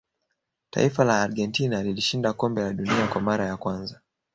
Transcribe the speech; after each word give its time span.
taifa 0.69 1.03
la 1.03 1.21
argentina 1.21 1.83
lilishinda 1.83 2.33
kombe 2.33 2.61
la 2.61 2.73
dunia 2.73 3.07
kwa 3.07 3.21
mara 3.21 3.45
ya 3.45 3.57
kwanza 3.57 4.01